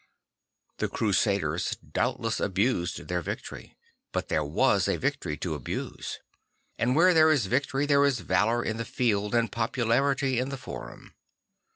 The 0.77 0.87
Crusaders 0.89 1.75
doubtless 1.75 2.39
abused 2.39 3.07
their 3.07 3.21
victory, 3.21 3.77
but 4.11 4.29
there 4.29 4.43
was 4.43 4.87
a 4.87 4.97
victory 4.97 5.37
to 5.37 5.53
abuse. 5.53 6.17
And 6.79 6.95
where 6.95 7.13
there 7.13 7.29
is 7.31 7.45
victory 7.45 7.85
there 7.85 8.03
is 8.03 8.21
valour 8.21 8.65
in 8.65 8.77
the 8.77 8.83
field 8.83 9.35
and 9.35 9.51
popularity 9.51 10.39
in 10.39 10.49
the 10.49 10.57
forum. 10.57 11.13